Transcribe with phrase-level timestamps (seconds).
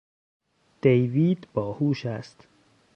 [0.81, 2.47] دیوید باهوش است.